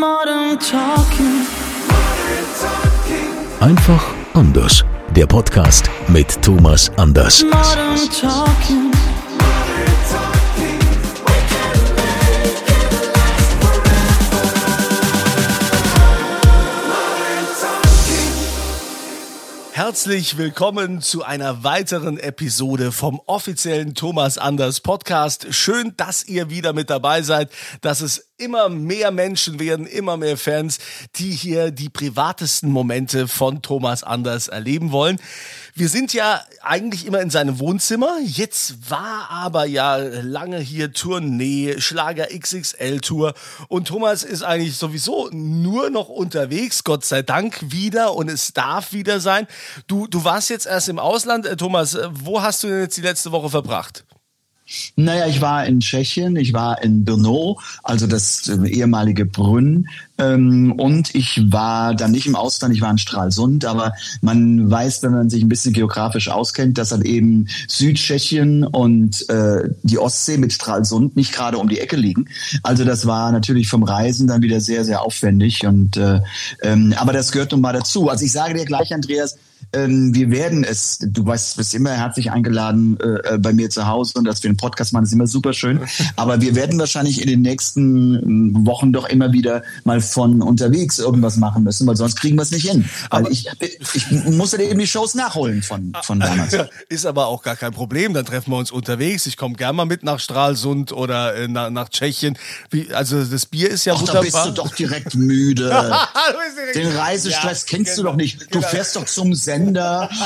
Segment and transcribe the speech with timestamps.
[0.00, 1.46] Modern Talking.
[3.60, 4.84] Einfach anders.
[5.14, 7.42] Der Podcast mit Thomas Anders.
[7.44, 8.90] Modern Talking.
[19.74, 25.48] Herzlich willkommen zu einer weiteren Episode vom offiziellen Thomas Anders Podcast.
[25.50, 27.50] Schön, dass ihr wieder mit dabei seid,
[27.80, 30.78] dass es immer mehr Menschen werden, immer mehr Fans,
[31.16, 35.20] die hier die privatesten Momente von Thomas Anders erleben wollen.
[35.74, 38.18] Wir sind ja eigentlich immer in seinem Wohnzimmer.
[38.24, 43.34] Jetzt war aber ja lange hier Tournee, Schlager XXL Tour
[43.68, 48.92] und Thomas ist eigentlich sowieso nur noch unterwegs, Gott sei Dank wieder und es darf
[48.92, 49.46] wieder sein.
[49.86, 51.46] Du, du warst jetzt erst im Ausland.
[51.46, 54.04] Äh, Thomas, äh, wo hast du denn jetzt die letzte Woche verbracht?
[54.96, 60.72] Naja, ich war in Tschechien, ich war in Brno, also das äh, ehemalige Brünn, ähm,
[60.72, 65.12] und ich war dann nicht im Ausland, ich war in Stralsund, aber man weiß, wenn
[65.12, 70.52] man sich ein bisschen geografisch auskennt, dass halt eben Südtschechien und äh, die Ostsee mit
[70.52, 72.26] Stralsund nicht gerade um die Ecke liegen.
[72.62, 76.20] Also das war natürlich vom Reisen dann wieder sehr, sehr aufwendig und äh,
[76.62, 78.08] ähm, aber das gehört nun mal dazu.
[78.08, 79.36] Also ich sage dir gleich, Andreas,
[79.74, 83.86] ähm, wir werden es, du weißt, bist immer herzlich eingeladen äh, äh, bei mir zu
[83.86, 85.80] Hause und dass wir einen Podcast machen, ist immer super schön.
[86.16, 90.98] Aber wir werden wahrscheinlich in den nächsten ähm, Wochen doch immer wieder mal von unterwegs
[90.98, 92.84] irgendwas machen müssen, weil sonst kriegen wir es nicht hin.
[93.10, 93.48] Weil ich,
[93.94, 96.56] ich muss ja eben die Shows nachholen von, von damals.
[96.88, 98.14] Ist aber auch gar kein Problem.
[98.14, 99.26] Dann treffen wir uns unterwegs.
[99.26, 102.38] Ich komme gerne mal mit nach Stralsund oder äh, nach, nach Tschechien.
[102.70, 104.22] Wie, also das Bier ist ja Ach, wunderbar.
[104.22, 105.70] da bist du doch direkt müde.
[106.74, 108.42] Den Reisestress Ja, kennst du genau, doch nicht.
[108.42, 108.68] Du genau.
[108.68, 109.63] fährst doch zum Sender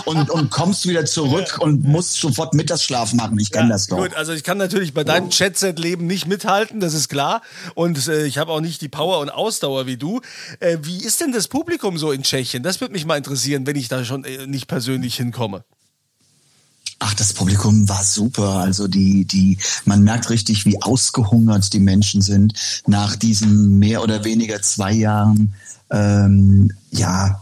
[0.05, 3.39] und, und kommst wieder zurück und musst sofort Mittagsschlaf machen.
[3.39, 3.99] Ich kenne das doch.
[3.99, 7.43] Gut, also ich kann natürlich bei deinem Chatset-Leben nicht mithalten, das ist klar.
[7.75, 10.21] Und äh, ich habe auch nicht die Power und Ausdauer wie du.
[10.61, 12.63] Äh, wie ist denn das Publikum so in Tschechien?
[12.63, 15.65] Das würde mich mal interessieren, wenn ich da schon äh, nicht persönlich hinkomme.
[17.01, 18.57] Ach, das Publikum war super.
[18.57, 22.55] Also die, die, man merkt richtig, wie ausgehungert die Menschen sind
[22.87, 25.55] nach diesen mehr oder weniger zwei Jahren,
[25.91, 27.41] ähm, ja,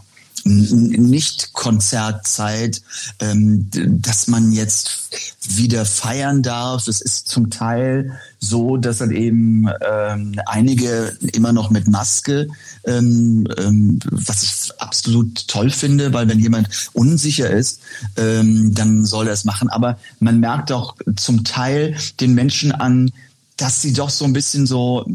[0.49, 2.81] n- nicht Konzertzeit,
[3.19, 3.69] ähm,
[4.01, 5.09] dass man jetzt
[5.47, 6.87] wieder feiern darf.
[6.87, 12.47] Es ist zum Teil so, dass dann eben ähm, einige immer noch mit Maske,
[12.85, 17.79] ähm, ähm, was ich absolut toll finde, weil wenn jemand unsicher ist,
[18.17, 19.69] ähm, dann soll er es machen.
[19.69, 23.11] Aber man merkt auch zum Teil den Menschen an,
[23.55, 25.05] dass sie doch so ein bisschen so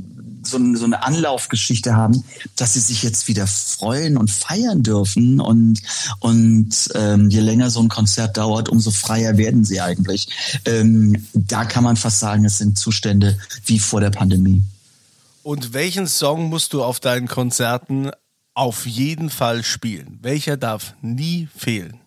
[0.42, 2.25] so, so eine Anlaufgeschichte haben,
[2.56, 5.80] dass sie sich jetzt wieder freuen und feiern dürfen und
[6.20, 10.28] und ähm, je länger so ein Konzert dauert, umso freier werden sie eigentlich.
[10.64, 14.62] Ähm, da kann man fast sagen, es sind Zustände wie vor der Pandemie.
[15.42, 18.10] Und welchen Song musst du auf deinen Konzerten
[18.54, 20.19] auf jeden Fall spielen?
[20.22, 22.01] Welcher darf nie fehlen?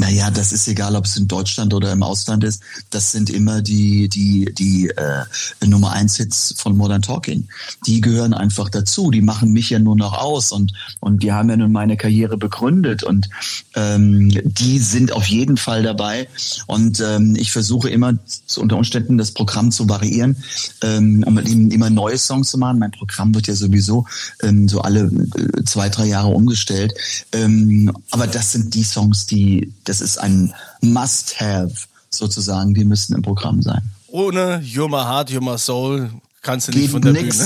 [0.00, 2.62] Naja, das ist egal, ob es in Deutschland oder im Ausland ist.
[2.90, 5.24] Das sind immer die, die, die äh,
[5.66, 7.48] Nummer eins Hits von Modern Talking.
[7.84, 9.10] Die gehören einfach dazu.
[9.10, 12.36] Die machen mich ja nur noch aus und, und die haben ja nun meine Karriere
[12.36, 13.28] begründet und
[13.74, 16.28] ähm, die sind auf jeden Fall dabei.
[16.68, 18.14] Und ähm, ich versuche immer
[18.56, 20.36] unter Umständen das Programm zu variieren,
[20.80, 22.78] ähm, um immer neue Songs zu machen.
[22.78, 24.06] Mein Programm wird ja sowieso
[24.44, 26.94] ähm, so alle äh, zwei, drei Jahre umgestellt.
[27.32, 31.72] Ähm, aber das sind die Songs, die, das ist ein Must-Have
[32.10, 33.82] sozusagen, die müssen im Programm sein.
[34.08, 36.10] Ohne You're Heart, You're Soul
[36.42, 37.38] kannst du nicht Geht von der nix.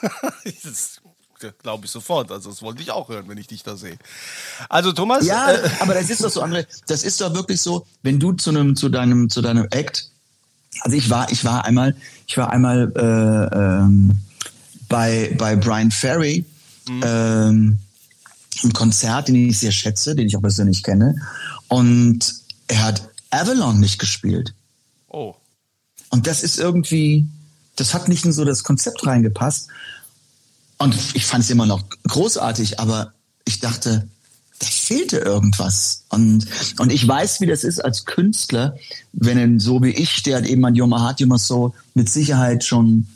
[0.00, 0.12] Bühne.
[0.64, 1.00] das
[1.62, 2.30] glaube ich sofort.
[2.30, 3.96] Also das wollte ich auch hören, wenn ich dich da sehe.
[4.68, 7.86] Also Thomas, Ja, äh, aber das ist doch so, André, das ist doch wirklich so,
[8.02, 10.08] wenn du zu einem, zu deinem, zu deinem Act,
[10.82, 11.96] also ich war, ich war einmal,
[12.26, 14.20] ich war einmal äh, ähm,
[14.88, 16.44] bei, bei Brian Ferry
[16.88, 17.78] ähm,
[18.62, 21.16] im Konzert, den ich sehr schätze, den ich auch persönlich kenne,
[21.72, 22.34] und
[22.68, 24.52] er hat Avalon nicht gespielt.
[25.08, 25.34] oh,
[26.10, 27.26] Und das ist irgendwie,
[27.76, 29.68] das hat nicht in so das Konzept reingepasst.
[30.76, 33.14] Und ich fand es immer noch großartig, aber
[33.46, 34.06] ich dachte,
[34.58, 36.04] da fehlte irgendwas.
[36.10, 36.46] Und,
[36.78, 38.76] und ich weiß, wie das ist als Künstler,
[39.14, 43.06] wenn so wie ich, der hat eben an Yoma Heart, Yoma Soul mit Sicherheit schon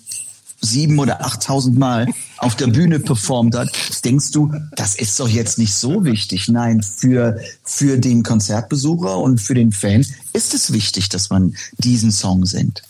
[0.67, 2.07] sieben oder achttausend Mal
[2.39, 3.71] auf der Bühne performt hat,
[4.05, 6.49] denkst du, das ist doch jetzt nicht so wichtig.
[6.49, 12.13] Nein, für, für den Konzertbesucher und für den Fan ist es wichtig, dass man diesen
[12.13, 12.83] Song singt.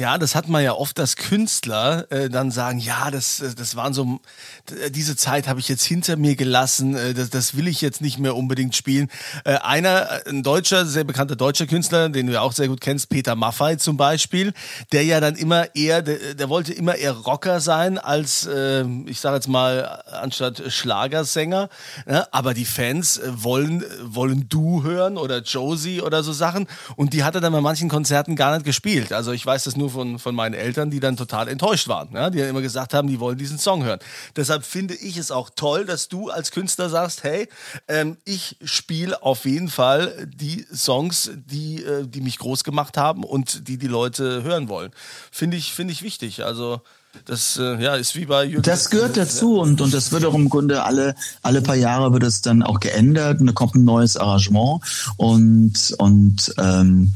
[0.00, 3.76] Ja, das hat man ja oft, dass Künstler äh, dann sagen, ja, das, äh, das
[3.76, 4.20] waren so,
[4.88, 8.18] diese Zeit habe ich jetzt hinter mir gelassen, äh, das, das will ich jetzt nicht
[8.18, 9.10] mehr unbedingt spielen.
[9.44, 12.80] Äh, einer, äh, ein deutscher, sehr bekannter deutscher Künstler, den du ja auch sehr gut
[12.80, 14.54] kennst, Peter Maffay zum Beispiel,
[14.90, 19.20] der ja dann immer eher, der, der wollte immer eher Rocker sein als, äh, ich
[19.20, 21.68] sage jetzt mal, anstatt Schlagersänger.
[22.08, 27.12] Ja, aber die Fans äh, wollen, wollen Du hören oder Josie oder so Sachen und
[27.12, 29.12] die hat er dann bei manchen Konzerten gar nicht gespielt.
[29.12, 32.14] Also ich weiß das nur von, von meinen Eltern, die dann total enttäuscht waren.
[32.14, 32.30] Ja?
[32.30, 34.00] Die dann immer gesagt haben, die wollen diesen Song hören.
[34.36, 37.48] Deshalb finde ich es auch toll, dass du als Künstler sagst, hey,
[37.88, 43.24] ähm, ich spiele auf jeden Fall die Songs, die, äh, die mich groß gemacht haben
[43.24, 44.92] und die die Leute hören wollen.
[45.30, 46.44] Finde ich, finde ich wichtig.
[46.44, 46.80] Also
[47.24, 48.62] das äh, ja, ist wie bei Jürgen.
[48.62, 52.22] Das gehört dazu und, und das wird auch im Grunde alle, alle paar Jahre wird
[52.22, 54.80] es dann auch geändert und da kommt ein neues Arrangement
[55.16, 57.12] und, und ähm,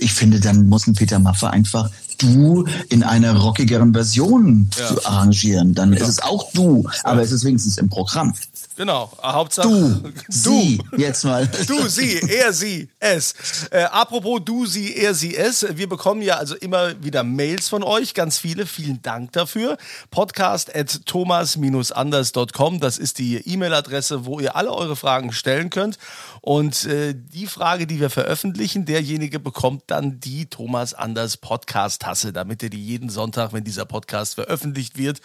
[0.00, 1.90] ich finde, dann muss ein Peter Maffay einfach
[2.22, 4.86] du in einer rockigeren Version ja.
[4.86, 5.74] zu arrangieren.
[5.74, 6.02] Dann genau.
[6.02, 7.24] ist es auch du, aber ja.
[7.24, 8.34] es ist wenigstens im Programm.
[8.74, 11.46] Genau, Hauptsache du, du, sie, jetzt mal.
[11.66, 13.34] Du, sie, er, sie, es.
[13.70, 15.66] Äh, apropos du, sie, er, sie, es.
[15.76, 18.64] Wir bekommen ja also immer wieder Mails von euch, ganz viele.
[18.64, 19.76] Vielen Dank dafür.
[20.10, 25.98] Podcast at thomas-anders.com, das ist die E-Mail-Adresse, wo ihr alle eure Fragen stellen könnt.
[26.40, 32.62] Und äh, die Frage, die wir veröffentlichen, derjenige bekommt dann die Thomas Anders Podcast-Tasse, damit
[32.62, 35.20] ihr die jeden Sonntag, wenn dieser Podcast veröffentlicht wird,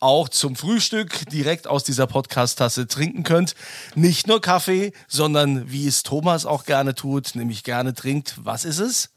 [0.00, 3.54] auch zum Frühstück direkt aus dieser Podcast-Tasse trinken könnt.
[3.94, 8.34] Nicht nur Kaffee, sondern wie es Thomas auch gerne tut, nämlich gerne trinkt.
[8.42, 9.10] Was ist es?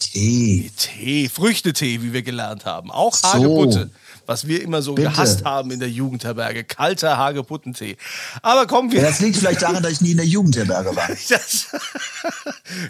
[0.00, 0.70] Tee.
[0.76, 2.90] Tee, Früchtetee, wie wir gelernt haben.
[2.90, 3.90] Auch Hagebutte.
[3.90, 5.08] So was wir immer so Bitte.
[5.08, 6.62] gehasst haben in der Jugendherberge.
[6.62, 7.96] Kalter Hagebuttentee.
[8.42, 9.00] Aber kommen wir.
[9.00, 11.08] Ja, das liegt vielleicht daran, dass ich nie in der Jugendherberge war.
[11.28, 11.66] Das,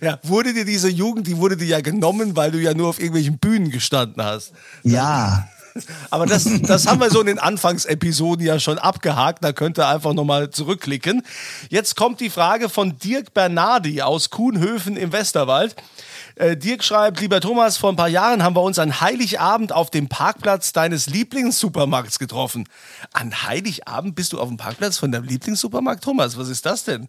[0.02, 2.98] ja, wurde dir diese Jugend, die wurde dir ja genommen, weil du ja nur auf
[2.98, 4.52] irgendwelchen Bühnen gestanden hast.
[4.82, 5.48] Ja.
[6.10, 9.44] Aber das, das haben wir so in den Anfangsepisoden ja schon abgehakt.
[9.44, 11.22] Da könnt ihr einfach nochmal zurückklicken.
[11.68, 15.76] Jetzt kommt die Frage von Dirk Bernardi aus Kuhnhöfen im Westerwald.
[16.38, 19.90] Äh, Dirk schreibt, lieber Thomas, vor ein paar Jahren haben wir uns an Heiligabend auf
[19.90, 22.68] dem Parkplatz deines Lieblingssupermarkts getroffen.
[23.12, 26.04] An Heiligabend bist du auf dem Parkplatz von deinem Lieblingssupermarkt?
[26.04, 27.08] Thomas, was ist das denn?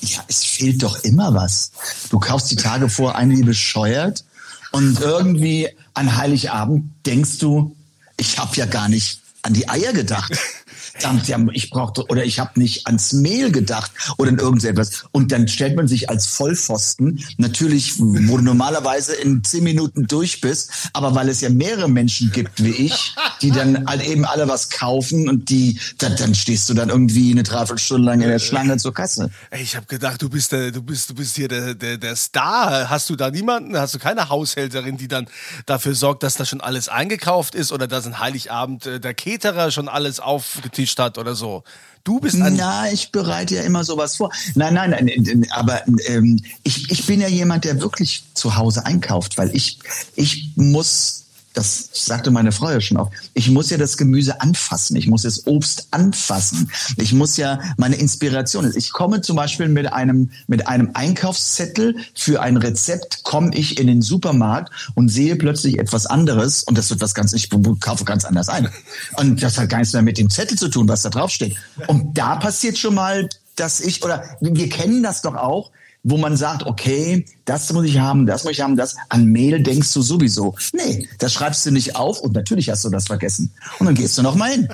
[0.00, 1.72] Ja, es fehlt doch immer was.
[2.08, 4.24] Du kaufst die Tage vor ein wie bescheuert
[4.72, 7.76] und irgendwie an Heiligabend denkst du,
[8.16, 10.32] ich habe ja gar nicht an die Eier gedacht.
[10.98, 15.04] verdammt, ich brauchte oder ich habe nicht ans Mehl gedacht oder an irgendetwas.
[15.12, 20.40] Und dann stellt man sich als Vollpfosten, natürlich, wo du normalerweise in zehn Minuten durch
[20.40, 24.48] bist, aber weil es ja mehrere Menschen gibt wie ich, die dann halt eben alle
[24.48, 28.38] was kaufen und die, dann, dann stehst du dann irgendwie eine Dreiviertelstunde lang in der
[28.38, 29.30] Schlange zur Kasse.
[29.50, 32.16] Ey, ich habe gedacht, du bist der, du bist, du bist hier der, der, der
[32.16, 32.88] Star.
[32.88, 33.76] Hast du da niemanden?
[33.76, 35.26] Hast du keine Haushälterin, die dann
[35.66, 39.70] dafür sorgt, dass da schon alles eingekauft ist oder dass ein Heiligabend äh, der Caterer
[39.70, 41.64] schon alles aufgetischt Stadt oder so.
[42.04, 42.54] Du bist ein.
[42.54, 44.30] Na, ich bereite ja immer sowas vor.
[44.54, 49.38] Nein, nein, nein aber ähm, ich, ich bin ja jemand, der wirklich zu Hause einkauft,
[49.38, 49.78] weil ich,
[50.14, 51.25] ich muss
[51.56, 55.22] das sagte meine Frau ja schon auch, ich muss ja das Gemüse anfassen, ich muss
[55.22, 60.68] das Obst anfassen, ich muss ja meine Inspiration, ich komme zum Beispiel mit einem, mit
[60.68, 66.62] einem Einkaufszettel für ein Rezept, komme ich in den Supermarkt und sehe plötzlich etwas anderes
[66.62, 67.48] und das wird was ganz, ich
[67.80, 68.68] kaufe ganz anders ein.
[69.16, 71.56] Und das hat gar nichts mehr mit dem Zettel zu tun, was da draufsteht.
[71.86, 75.70] Und da passiert schon mal, dass ich, oder wir kennen das doch auch,
[76.08, 78.96] wo man sagt, okay, das muss ich haben, das muss ich haben, das.
[79.08, 80.54] An Mail denkst du sowieso.
[80.72, 83.52] Nee, das schreibst du nicht auf und natürlich hast du das vergessen.
[83.80, 84.68] Und dann gehst du noch mal hin.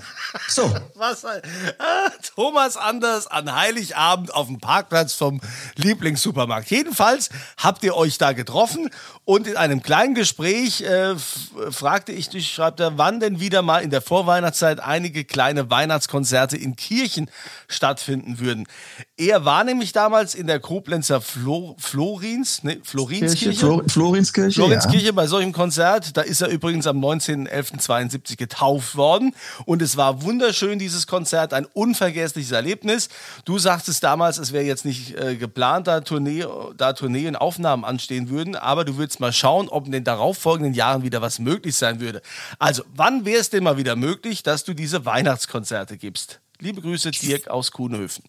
[0.48, 0.62] So.
[0.94, 1.24] Was?
[1.24, 5.40] Ah, Thomas Anders an Heiligabend auf dem Parkplatz vom
[5.76, 6.70] Lieblingssupermarkt.
[6.70, 8.90] Jedenfalls habt ihr euch da getroffen
[9.24, 11.14] und in einem kleinen Gespräch äh,
[11.70, 16.58] fragte ich dich, schreibt er, wann denn wieder mal in der Vorweihnachtszeit einige kleine Weihnachtskonzerte
[16.58, 17.30] in Kirchen
[17.68, 18.66] stattfinden würden.
[19.16, 23.58] Er war nämlich damals in der Koblenzer Flo Florins, ne, Florinskirche.
[23.58, 24.60] Flor Florinskirche.
[24.60, 25.12] Florinskirche ja.
[25.12, 26.16] bei solchem Konzert.
[26.16, 29.34] Da ist er übrigens am 19.11.72 getauft worden.
[29.64, 31.54] Und es war wunderschön, dieses Konzert.
[31.54, 33.08] Ein unvergessliches Erlebnis.
[33.44, 36.44] Du sagtest damals, es wäre jetzt nicht äh, geplant, da Tournee,
[36.76, 38.56] da Tournee und Aufnahmen anstehen würden.
[38.56, 42.22] Aber du würdest mal schauen, ob in den darauffolgenden Jahren wieder was möglich sein würde.
[42.58, 46.40] Also, wann wäre es denn mal wieder möglich, dass du diese Weihnachtskonzerte gibst?
[46.58, 48.24] Liebe Grüße, Dirk aus Kuhnhöfen.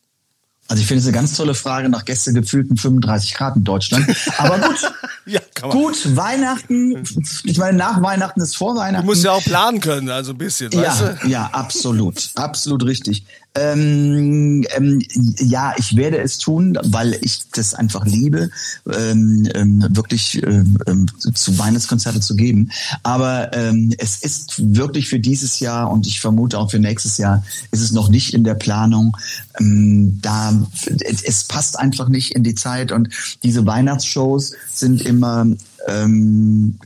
[0.69, 4.07] Also ich finde es eine ganz tolle Frage nach gestern gefühlten 35 Grad in Deutschland.
[4.37, 4.91] Aber gut,
[5.25, 7.03] ja, gut, Weihnachten,
[7.43, 9.05] ich meine, nach Weihnachten ist vor Weihnachten.
[9.05, 11.27] Du musst ja auch planen können, also ein bisschen, ja, weißt du?
[11.27, 13.25] Ja, absolut, absolut richtig.
[13.55, 15.01] Ähm, ähm,
[15.39, 18.49] ja, ich werde es tun, weil ich das einfach liebe,
[18.91, 21.05] ähm, ähm, wirklich ähm, ähm
[21.35, 22.71] zu Weihnachtskonzerte zu geben.
[23.03, 23.51] Aber
[23.97, 27.91] es ist wirklich für dieses Jahr und ich vermute auch für nächstes Jahr ist es
[27.91, 29.15] noch nicht in der Planung.
[29.59, 30.67] Da
[30.99, 33.09] es passt einfach nicht in die Zeit und
[33.43, 35.45] diese Weihnachtsshows sind immer
[35.87, 36.77] ähm,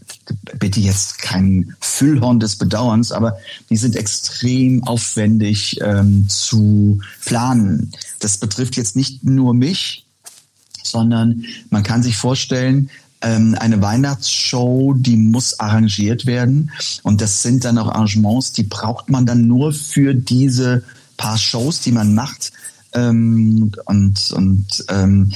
[0.59, 3.37] bitte jetzt kein Füllhorn des Bedauerns, aber
[3.69, 7.91] die sind extrem aufwendig ähm, zu planen.
[8.19, 10.05] Das betrifft jetzt nicht nur mich,
[10.83, 12.89] sondern man kann sich vorstellen,
[13.21, 16.71] ähm, eine Weihnachtsshow, die muss arrangiert werden.
[17.03, 20.83] Und das sind dann auch Arrangements, die braucht man dann nur für diese
[21.17, 22.51] paar Shows, die man macht.
[22.97, 25.31] Ähm, und und ähm,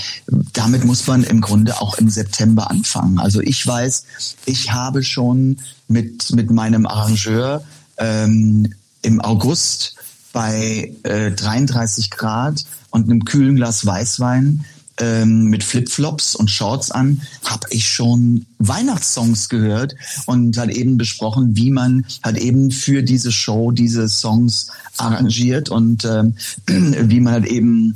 [0.54, 3.20] damit muss man im Grunde auch im September anfangen.
[3.20, 4.06] Also ich weiß,
[4.46, 7.64] ich habe schon mit, mit meinem Arrangeur
[7.98, 9.96] ähm, im August
[10.34, 14.66] bei äh, 33 Grad und einem kühlen Glas Weißwein
[15.00, 19.96] ähm, mit Flipflops und Shorts an, habe ich schon Weihnachtssongs gehört
[20.26, 26.06] und halt eben besprochen, wie man halt eben für diese Show diese Songs arrangiert und
[26.06, 26.36] ähm,
[26.68, 27.96] wie man halt eben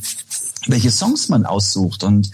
[0.68, 2.04] welche Songs man aussucht.
[2.04, 2.32] Und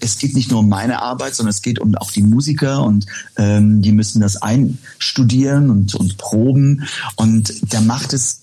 [0.00, 3.06] es geht nicht nur um meine Arbeit, sondern es geht um auch die Musiker und
[3.36, 6.84] ähm, die müssen das einstudieren und, und proben.
[7.16, 8.39] Und da macht es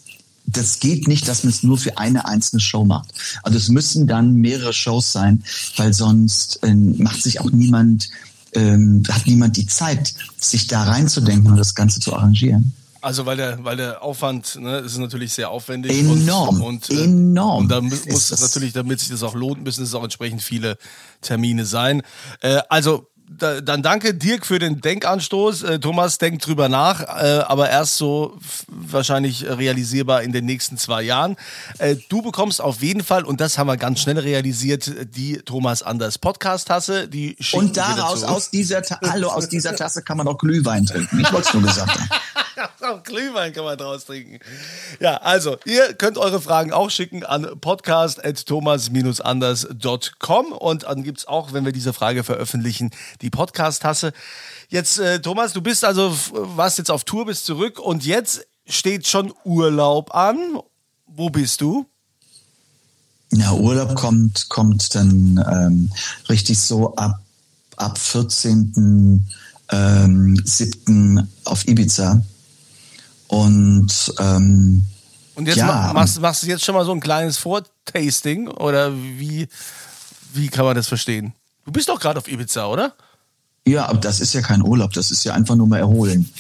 [0.47, 3.09] das geht nicht, dass man es nur für eine einzelne Show macht.
[3.43, 5.43] Also es müssen dann mehrere Shows sein,
[5.75, 8.09] weil sonst äh, macht sich auch niemand,
[8.53, 12.73] ähm, hat niemand die Zeit, sich da reinzudenken und das Ganze zu arrangieren.
[13.01, 15.91] Also weil der, weil der Aufwand ne, ist natürlich sehr aufwendig.
[15.91, 16.61] Enorm.
[16.61, 17.63] Und, und äh, enorm.
[17.63, 20.77] Und da muss es natürlich, damit sich das auch lohnt, müssen es auch entsprechend viele
[21.21, 22.01] Termine sein.
[22.41, 25.63] Äh, also da, dann danke Dirk für den Denkanstoß.
[25.63, 31.01] Äh, Thomas denkt drüber nach, äh, aber erst so wahrscheinlich realisierbar in den nächsten zwei
[31.01, 31.35] Jahren.
[31.77, 35.83] Äh, du bekommst auf jeden Fall, und das haben wir ganz schnell realisiert, die Thomas
[35.83, 37.09] Anders Podcast-Tasse.
[37.09, 41.19] Die und daraus, aus dieser, Hallo, aus dieser Tasse kann man auch Glühwein trinken.
[41.19, 42.09] Ich wollte es nur gesagt haben.
[42.81, 44.39] auch Glühwein kann man draus trinken.
[44.99, 51.53] Ja, also, ihr könnt eure Fragen auch schicken an podcast.thomas-anders.com und dann gibt es auch,
[51.53, 52.89] wenn wir diese Frage veröffentlichen,
[53.21, 54.13] die Podcast-Tasse.
[54.69, 59.07] Jetzt, äh, Thomas, du bist also, warst jetzt auf Tour, bist zurück und jetzt steht
[59.07, 60.59] schon Urlaub an.
[61.05, 61.85] Wo bist du?
[63.31, 65.91] Ja, Urlaub kommt, kommt dann ähm,
[66.29, 67.19] richtig so ab,
[67.75, 69.25] ab 14.
[69.69, 71.27] Ähm, 7.
[71.43, 72.21] auf Ibiza.
[73.27, 74.85] Und, ähm,
[75.35, 79.47] und jetzt ja, machst, machst du jetzt schon mal so ein kleines Vortasting oder wie,
[80.33, 81.33] wie kann man das verstehen?
[81.65, 82.95] Du bist doch gerade auf Ibiza, oder?
[83.67, 86.31] Ja, aber das ist ja kein Urlaub, das ist ja einfach nur mal erholen.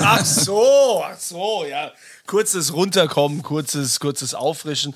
[0.00, 1.90] Ach, so, ach so, ja.
[2.26, 4.94] Kurzes Runterkommen, kurzes, kurzes Auffrischen.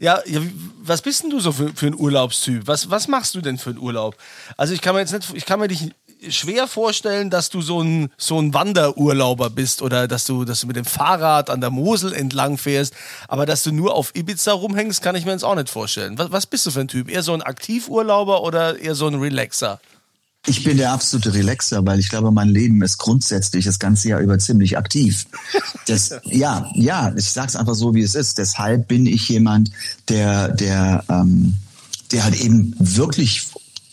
[0.00, 0.40] Ja, ja
[0.82, 2.66] was bist denn du so für, für ein Urlaubstyp?
[2.66, 4.16] Was, was machst du denn für einen Urlaub?
[4.56, 5.90] Also ich kann mir jetzt nicht, ich kann mir dich
[6.28, 10.66] schwer vorstellen, dass du so ein, so ein Wanderurlauber bist oder dass du, dass du
[10.66, 12.94] mit dem Fahrrad an der Mosel entlang fährst.
[13.28, 16.18] Aber dass du nur auf Ibiza rumhängst, kann ich mir jetzt auch nicht vorstellen.
[16.18, 17.10] Was, was bist du für ein Typ?
[17.10, 19.80] Eher so ein Aktivurlauber oder eher so ein Relaxer?
[20.46, 24.20] Ich bin der absolute Relaxer, weil ich glaube, mein Leben ist grundsätzlich das ganze Jahr
[24.20, 25.26] über ziemlich aktiv.
[25.86, 28.38] Das, ja, ja, ich sag's einfach so, wie es ist.
[28.38, 29.70] Deshalb bin ich jemand,
[30.08, 31.54] der, der, ähm,
[32.10, 33.50] der halt eben wirklich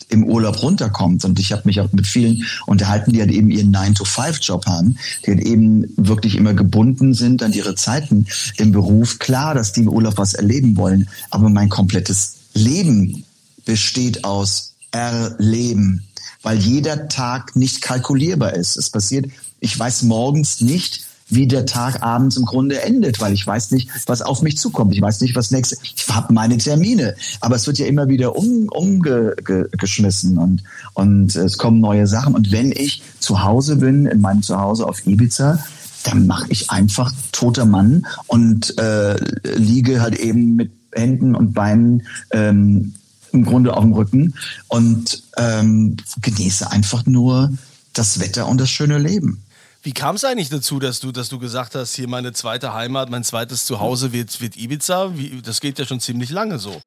[0.08, 1.24] im Urlaub runterkommt.
[1.24, 5.30] Und ich habe mich auch mit vielen unterhalten, die halt eben ihren 9-to-5-Job haben, die
[5.30, 8.26] halt eben wirklich immer gebunden sind an ihre Zeiten
[8.56, 9.20] im Beruf.
[9.20, 13.24] Klar, dass die im Urlaub was erleben wollen, aber mein komplettes Leben
[13.64, 16.02] besteht aus Erleben,
[16.42, 18.76] weil jeder Tag nicht kalkulierbar ist.
[18.76, 19.26] Es passiert,
[19.60, 23.88] ich weiß morgens nicht, wie der Tag abends im Grunde endet, weil ich weiß nicht,
[24.06, 24.92] was auf mich zukommt.
[24.94, 25.76] Ich weiß nicht, was nächste.
[25.82, 30.62] Ich habe meine Termine, aber es wird ja immer wieder umgeschmissen um, und
[30.94, 32.34] und es kommen neue Sachen.
[32.34, 35.64] Und wenn ich zu Hause bin, in meinem Zuhause auf Ibiza,
[36.02, 39.16] dann mache ich einfach toter Mann und äh,
[39.56, 42.94] liege halt eben mit Händen und Beinen ähm,
[43.32, 44.34] im Grunde auf dem Rücken
[44.68, 47.50] und ähm, genieße einfach nur
[47.92, 49.42] das Wetter und das schöne Leben.
[49.82, 53.08] Wie kam es eigentlich dazu, dass du, dass du gesagt hast, hier meine zweite Heimat,
[53.08, 55.16] mein zweites Zuhause wird, wird Ibiza?
[55.16, 56.80] Wie, das geht ja schon ziemlich lange so.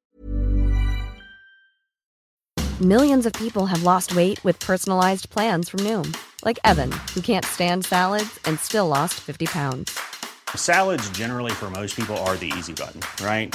[2.80, 6.12] Millions of people have lost weight with personalized plans from Noom.
[6.44, 9.98] Like Evan, who can't stand salads and still lost 50 pounds.
[10.54, 13.54] Salads generally for most people are the easy button, right?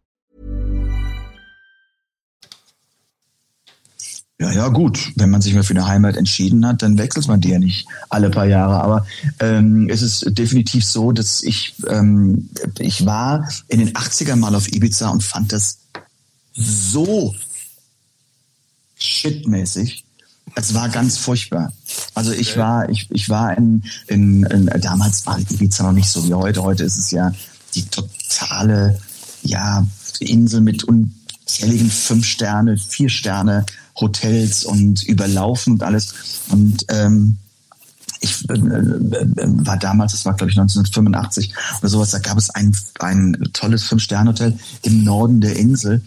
[4.41, 5.11] Ja, ja, gut.
[5.17, 7.87] Wenn man sich mal für eine Heimat entschieden hat, dann wechselt man die ja nicht
[8.09, 8.81] alle paar Jahre.
[8.81, 9.05] Aber
[9.39, 14.67] ähm, es ist definitiv so, dass ich, ähm, ich war in den 80ern mal auf
[14.73, 15.77] Ibiza und fand das
[16.55, 17.35] so
[18.95, 20.05] shitmäßig.
[20.55, 21.71] Es war ganz furchtbar.
[22.15, 26.27] Also ich war, ich, ich war in, in, in, damals war Ibiza noch nicht so
[26.27, 26.63] wie heute.
[26.63, 27.31] Heute ist es ja
[27.75, 28.99] die totale,
[29.43, 29.85] ja,
[30.19, 36.13] Insel mit unzähligen fünf Sterne, vier Sterne Hotels und überlaufen und alles.
[36.49, 37.37] Und ähm,
[38.21, 38.57] ich äh, äh,
[39.65, 43.83] war damals, das war glaube ich 1985 oder sowas, da gab es ein, ein tolles
[43.83, 46.01] Fünf-Sterne-Hotel im Norden der Insel.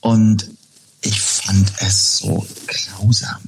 [0.00, 0.48] Und
[1.00, 3.38] ich fand es so grausam,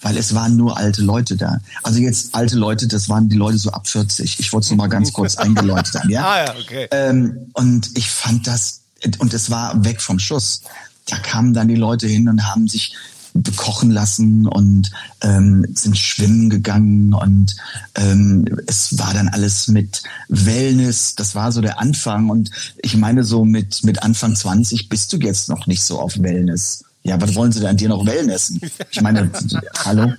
[0.00, 1.58] weil es waren nur alte Leute da.
[1.82, 4.38] Also jetzt alte Leute, das waren die Leute so ab 40.
[4.38, 6.24] Ich wollte es nur mal ganz kurz eingeläutet haben, ja?
[6.24, 6.88] Ah ja, okay.
[6.92, 8.82] Ähm, und ich fand das,
[9.18, 10.62] und es war weg vom Schuss.
[11.06, 12.94] Da kamen dann die Leute hin und haben sich
[13.34, 14.90] bekochen lassen und
[15.22, 17.56] ähm, sind schwimmen gegangen und
[17.94, 23.24] ähm, es war dann alles mit Wellness, das war so der Anfang und ich meine
[23.24, 26.84] so mit, mit Anfang 20 bist du jetzt noch nicht so auf Wellness.
[27.02, 28.60] Ja, was wollen sie denn an dir noch Wellnessen?
[28.90, 29.30] Ich meine,
[29.84, 30.12] hallo?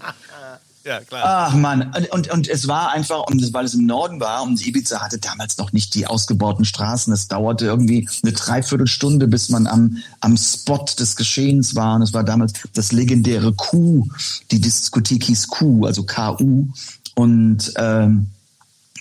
[0.84, 1.22] Ja, klar.
[1.24, 5.00] Ach man, und, und es war einfach, und weil es im Norden war und Ibiza
[5.00, 7.14] hatte damals noch nicht die ausgebauten Straßen.
[7.14, 11.96] Es dauerte irgendwie eine Dreiviertelstunde, bis man am, am Spot des Geschehens war.
[11.96, 14.08] Und es war damals das legendäre Q,
[14.50, 16.68] die Diskothek hieß Q, also KU.
[17.16, 18.41] Und ähm, äh,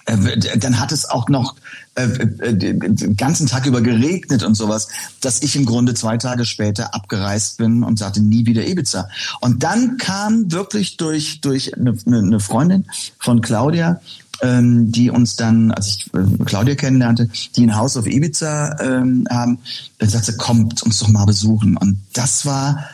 [0.07, 1.55] dann hat es auch noch
[1.95, 4.89] äh, äh, den ganzen Tag über geregnet und sowas,
[5.21, 9.09] dass ich im Grunde zwei Tage später abgereist bin und sagte nie wieder Ibiza.
[9.41, 12.87] Und dann kam wirklich durch durch eine, Freundin
[13.19, 14.01] von Claudia,
[14.43, 19.27] ähm, die uns dann, als ich äh, Claudia kennenlernte, die ein Haus auf Ibiza ähm,
[19.31, 19.59] haben,
[19.99, 21.77] dann sagte, kommt uns doch mal besuchen.
[21.77, 22.85] Und das war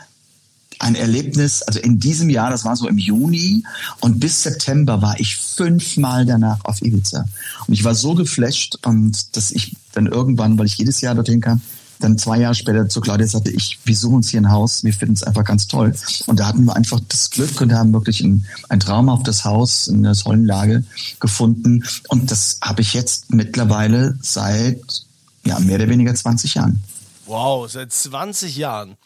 [0.78, 3.62] ein Erlebnis, also in diesem Jahr, das war so im Juni
[4.00, 7.24] und bis September war ich fünfmal danach auf Ibiza.
[7.66, 11.40] Und ich war so geflasht und dass ich dann irgendwann, weil ich jedes Jahr dorthin
[11.40, 11.60] kam,
[11.98, 14.92] dann zwei Jahre später zu Claudia sagte, ich, wir suchen uns hier ein Haus, wir
[14.92, 15.94] finden es einfach ganz toll.
[16.26, 20.02] Und da hatten wir einfach das Glück und haben wirklich ein, ein traumhaftes Haus in
[20.02, 20.84] der tollen Lage
[21.20, 21.84] gefunden.
[22.08, 25.04] Und das habe ich jetzt mittlerweile seit
[25.44, 26.82] ja, mehr oder weniger 20 Jahren.
[27.26, 28.96] Wow, seit 20 Jahren.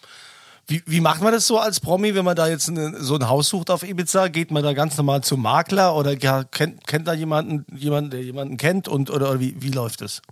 [0.70, 3.28] Wie, wie macht man das so als Promi, wenn man da jetzt eine, so ein
[3.28, 4.28] Haus sucht auf Ibiza?
[4.28, 8.22] Geht man da ganz normal zum Makler oder ja, kennt, kennt da jemanden, jemanden, der
[8.22, 10.22] jemanden kennt und oder, oder wie, wie läuft das?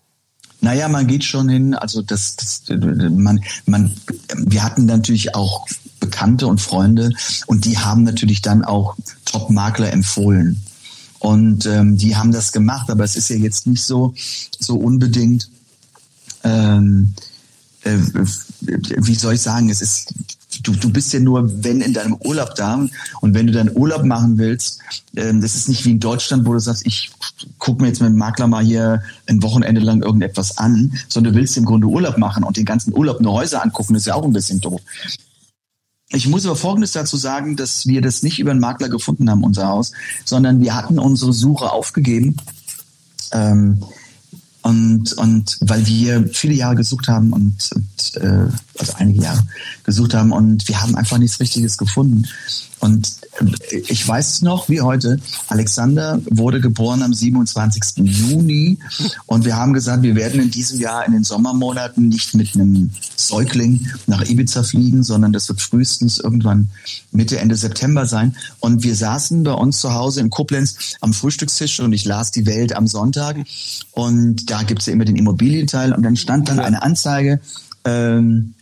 [0.60, 3.92] Naja, man geht schon hin, also das, das man, man,
[4.36, 5.66] wir hatten natürlich auch
[5.98, 7.10] Bekannte und Freunde
[7.46, 10.62] und die haben natürlich dann auch Top-Makler empfohlen.
[11.18, 14.14] Und ähm, die haben das gemacht, aber es ist ja jetzt nicht so,
[14.60, 15.50] so unbedingt,
[16.44, 17.14] ähm,
[17.84, 17.96] äh,
[18.60, 20.12] wie soll ich sagen, es ist,
[20.62, 22.86] du, du bist ja nur, wenn in deinem Urlaub da
[23.20, 24.80] und wenn du deinen Urlaub machen willst,
[25.14, 27.10] äh, das ist nicht wie in Deutschland, wo du sagst, ich
[27.58, 31.38] gucke mir jetzt mit dem Makler mal hier ein Wochenende lang irgendetwas an, sondern du
[31.38, 34.24] willst im Grunde Urlaub machen und den ganzen Urlaub nur Häuser angucken, ist ja auch
[34.24, 34.80] ein bisschen doof.
[36.10, 39.44] Ich muss aber Folgendes dazu sagen, dass wir das nicht über einen Makler gefunden haben,
[39.44, 39.92] unser Haus,
[40.24, 42.36] sondern wir hatten unsere Suche aufgegeben.
[43.30, 43.84] Ähm,
[44.68, 49.42] und, und weil wir viele Jahre gesucht haben und, und äh, also einige Jahre
[49.84, 52.26] gesucht haben und wir haben einfach nichts Richtiges gefunden.
[52.80, 53.16] Und
[53.88, 58.04] ich weiß noch, wie heute, Alexander wurde geboren am 27.
[58.04, 58.78] Juni
[59.26, 62.90] und wir haben gesagt, wir werden in diesem Jahr in den Sommermonaten nicht mit einem
[63.16, 66.70] Säugling nach Ibiza fliegen, sondern das wird frühestens irgendwann
[67.10, 68.36] Mitte, Ende September sein.
[68.60, 72.46] Und wir saßen bei uns zu Hause in Koblenz am Frühstückstisch und ich las die
[72.46, 73.36] Welt am Sonntag
[73.92, 77.40] und da gibt's ja immer den Immobilienteil und dann stand dann eine Anzeige,
[77.84, 78.54] ähm,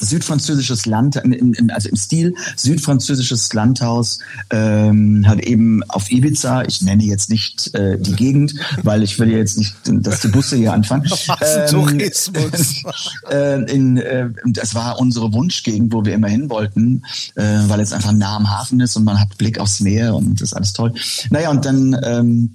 [0.00, 4.18] südfranzösisches Land, in, in, also im Stil südfranzösisches Landhaus,
[4.50, 9.30] ähm, hat eben auf Ibiza, ich nenne jetzt nicht äh, die Gegend, weil ich will
[9.30, 11.04] jetzt nicht, dass die Busse hier anfangen.
[11.40, 12.84] Ähm, Tourismus.
[13.30, 17.02] äh, in, äh, das war unsere Wunschgegend, wo wir immer hin wollten,
[17.34, 20.40] äh, weil es einfach nah am Hafen ist und man hat Blick aufs Meer und
[20.40, 20.94] das ist alles toll.
[21.30, 22.50] Naja, und dann ähm,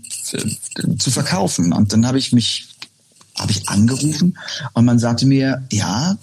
[0.98, 1.74] zu verkaufen.
[1.74, 2.70] Und dann habe ich mich
[3.38, 4.38] habe ich angerufen
[4.74, 6.18] und man sagte mir, ja,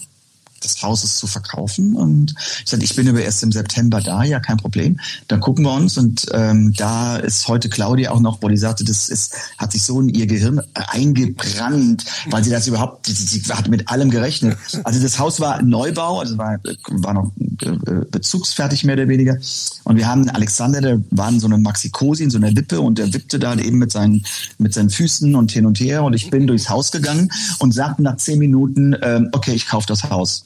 [0.66, 1.96] das Haus ist zu verkaufen.
[1.96, 4.98] Und ich sagte, ich bin aber erst im September da, ja, kein Problem.
[5.28, 5.96] Dann gucken wir uns.
[5.98, 9.82] Und ähm, da ist heute Claudia auch noch, wo die sagte, das ist, hat sich
[9.82, 14.56] so in ihr Gehirn eingebrannt, weil sie das überhaupt, sie, sie hat mit allem gerechnet.
[14.84, 19.38] Also das Haus war Neubau, also war, war noch äh, bezugsfertig mehr oder weniger.
[19.84, 22.98] Und wir haben Alexander, der war in so einer Maxikosi, in so einer Wippe und
[22.98, 24.24] der wippte da eben mit seinen,
[24.58, 26.04] mit seinen Füßen und hin und her.
[26.04, 29.86] Und ich bin durchs Haus gegangen und sagte nach zehn Minuten, ähm, okay, ich kaufe
[29.86, 30.44] das Haus.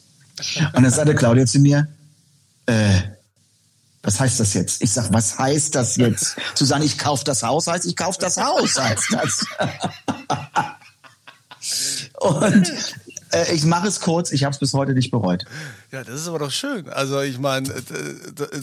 [0.75, 1.89] Und dann sagte Claudia zu mir,
[2.67, 3.01] äh,
[4.03, 4.83] was heißt das jetzt?
[4.83, 6.37] Ich sag, was heißt das jetzt?
[6.55, 9.47] Zu sagen, ich kaufe das Haus, heißt, ich kaufe das Haus, heißt das.
[12.21, 12.73] Und
[13.33, 15.45] äh, ich mache es kurz, ich habe es bis heute nicht bereut.
[15.93, 16.89] Ja, das ist aber doch schön.
[16.89, 17.69] Also ich meine,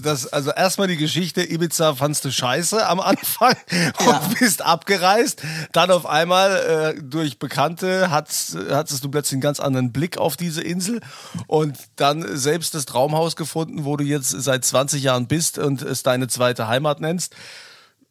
[0.01, 3.56] das, also erstmal die Geschichte, Ibiza fandst du scheiße am Anfang
[3.99, 4.30] und Ja.
[4.39, 5.41] bist abgereist.
[5.73, 10.38] Dann auf einmal äh, durch Bekannte hattest, hattest du plötzlich einen ganz anderen Blick auf
[10.38, 11.01] diese Insel
[11.47, 16.03] und dann selbst das Traumhaus gefunden, wo du jetzt seit 20 Jahren bist und es
[16.03, 17.36] deine zweite Heimat nennst.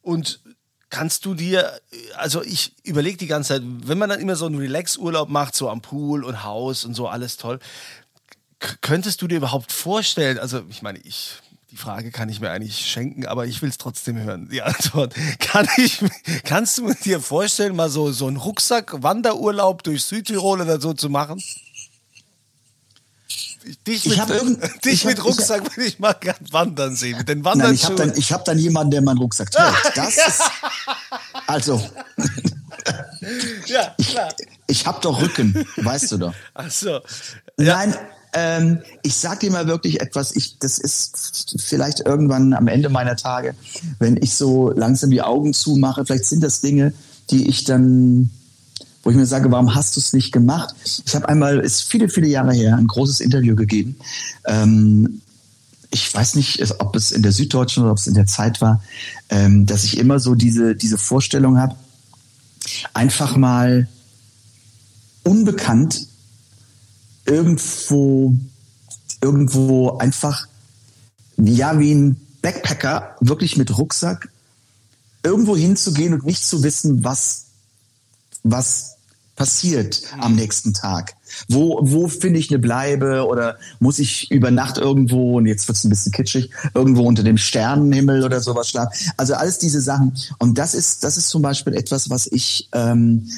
[0.02, 0.40] Und
[0.90, 1.80] kannst du dir,
[2.16, 5.68] also ich überlege die ganze Zeit, wenn man dann immer so einen Relax-Urlaub macht, so
[5.68, 7.58] am Pool und Haus und so, alles toll,
[8.80, 11.34] könntest du dir überhaupt vorstellen, also ich meine, ich,
[11.70, 15.14] die Frage kann ich mir eigentlich schenken, aber ich will es trotzdem hören, die Antwort.
[15.40, 16.02] Kann ich,
[16.44, 21.42] kannst du dir vorstellen, mal so, so einen Rucksack-Wanderurlaub durch Südtirol oder so zu machen?
[23.86, 26.94] Dich Ich mit, irgend- dich ich hab- mit ich Rucksack will ich mal gern wandern
[26.94, 29.66] sehen, mit den Nein, ich habe dann, ich hab dann jemanden, der meinen Rucksack trägt.
[29.96, 30.42] Das ist,
[31.46, 31.82] also,
[33.66, 34.28] ja, klar.
[34.66, 36.34] ich habe doch Rücken, weißt du doch.
[36.54, 37.00] Ach so.
[37.56, 37.94] Nein,
[38.34, 43.16] ähm, ich sag dir mal wirklich etwas, ich, das ist vielleicht irgendwann am Ende meiner
[43.16, 43.54] Tage,
[43.98, 46.92] wenn ich so langsam die Augen zumache, vielleicht sind das Dinge,
[47.30, 48.30] die ich dann,
[49.06, 50.74] wo ich mir sage, warum hast du es nicht gemacht?
[51.06, 53.94] Ich habe einmal, ist viele, viele Jahre her, ein großes Interview gegeben.
[54.46, 55.22] Ähm,
[55.92, 58.82] ich weiß nicht, ob es in der Süddeutschen oder ob es in der Zeit war,
[59.28, 61.76] ähm, dass ich immer so diese, diese Vorstellung habe,
[62.94, 63.86] einfach mal
[65.22, 66.08] unbekannt
[67.26, 68.34] irgendwo,
[69.20, 70.48] irgendwo einfach,
[71.36, 74.30] ja, wie ein Backpacker, wirklich mit Rucksack,
[75.22, 77.44] irgendwo hinzugehen und nicht zu wissen, was,
[78.42, 78.95] was
[79.36, 81.14] passiert am nächsten Tag.
[81.48, 85.84] Wo, wo finde ich eine Bleibe oder muss ich über Nacht irgendwo, und jetzt wird's
[85.84, 88.92] ein bisschen kitschig, irgendwo unter dem Sternenhimmel oder sowas schlafen.
[89.16, 90.16] Also alles diese Sachen.
[90.38, 93.28] Und das ist, das ist zum Beispiel etwas, was ich, ähm,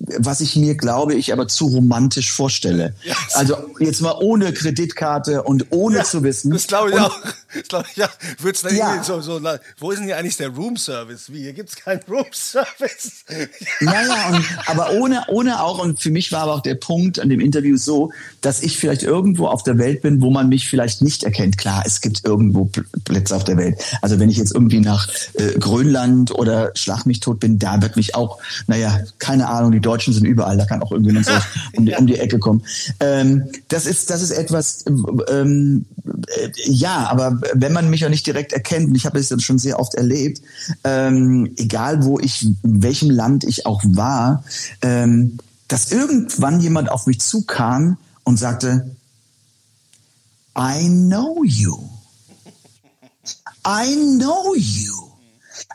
[0.00, 2.94] was ich mir, glaube ich, aber zu romantisch vorstelle.
[3.34, 6.52] Also jetzt mal ohne Kreditkarte und ohne zu wissen.
[6.52, 7.16] Das glaube ich Und- auch.
[7.54, 8.10] Das glaube ich auch.
[8.40, 9.02] Wird's dann Ja.
[9.02, 9.40] so, so,
[9.78, 11.32] wo ist denn hier eigentlich der Room Service?
[11.32, 13.24] Wie, hier gibt's keinen Room Service.
[13.80, 17.18] Ja, ja, und, aber ohne, ohne auch, und für mich war aber auch der Punkt
[17.18, 20.68] an dem Interview so, dass ich vielleicht irgendwo auf der Welt bin, wo man mich
[20.68, 21.56] vielleicht nicht erkennt.
[21.58, 23.78] Klar, es gibt irgendwo Pl- Plätze auf der Welt.
[24.02, 27.96] Also wenn ich jetzt irgendwie nach äh, Grönland oder Schlag mich tot bin, da wird
[27.96, 31.32] mich auch, naja, keine Ahnung, die Deutschen sind überall, da kann auch irgendwie so
[31.76, 32.62] um, die, um die Ecke kommen.
[33.00, 34.84] Ähm, das ist, das ist etwas,
[35.30, 35.86] ähm,
[36.26, 39.44] äh, ja, aber wenn man mich ja nicht direkt erkennt, und ich habe es jetzt
[39.44, 40.42] schon sehr oft erlebt,
[40.84, 44.44] ähm, egal wo ich, in welchem Land ich auch war,
[44.82, 48.90] ähm, dass irgendwann jemand auf mich zukam und sagte,
[50.56, 51.78] I know you.
[53.66, 55.07] I know you.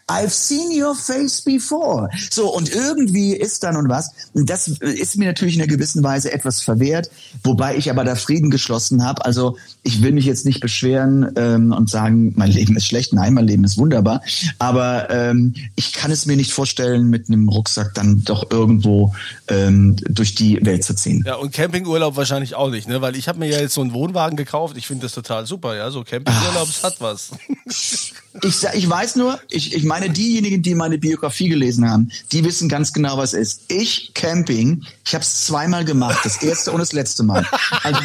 [0.07, 2.09] I've seen your face before.
[2.29, 4.11] So, und irgendwie ist dann und was.
[4.33, 7.09] Und das ist mir natürlich in einer gewissen Weise etwas verwehrt,
[7.43, 9.23] wobei ich aber da Frieden geschlossen habe.
[9.25, 13.13] Also ich will mich jetzt nicht beschweren ähm, und sagen, mein Leben ist schlecht.
[13.13, 14.21] Nein, mein Leben ist wunderbar.
[14.59, 19.13] Aber ähm, ich kann es mir nicht vorstellen, mit einem Rucksack dann doch irgendwo
[19.47, 21.23] ähm, durch die Welt zu ziehen.
[21.25, 23.01] Ja, und Campingurlaub wahrscheinlich auch nicht, ne?
[23.01, 24.77] Weil ich habe mir ja jetzt so einen Wohnwagen gekauft.
[24.77, 25.91] Ich finde das total super, ja.
[25.91, 27.31] So Campingurlaub, das hat was.
[28.41, 32.67] Ich, ich weiß nur, ich, ich meine, diejenigen, die meine Biografie gelesen haben, die wissen
[32.67, 33.61] ganz genau, was ist.
[33.67, 37.45] Ich, Camping, ich habe es zweimal gemacht, das erste und das letzte Mal.
[37.83, 38.01] Also,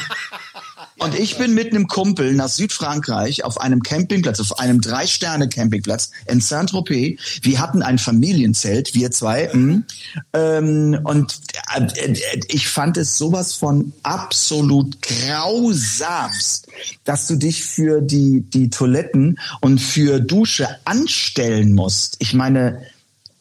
[0.98, 6.40] Und ich bin mit einem Kumpel nach Südfrankreich auf einem Campingplatz, auf einem Drei-Sterne-Campingplatz in
[6.40, 7.18] Saint-Tropez.
[7.42, 9.50] Wir hatten ein Familienzelt, wir zwei.
[9.52, 9.82] mh.
[10.32, 11.40] Ähm, und
[11.76, 16.68] äh, äh, ich fand es sowas von absolut grausamst,
[17.04, 22.16] dass du dich für die, die Toiletten und für Dusche anstellen musst.
[22.18, 22.82] Ich meine,